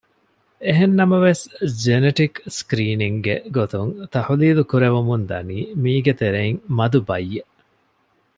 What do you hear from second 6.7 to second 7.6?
މަދު ބައްޔެއް